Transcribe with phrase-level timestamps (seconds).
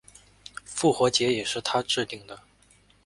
[0.65, 2.39] 复活节也是他制定的。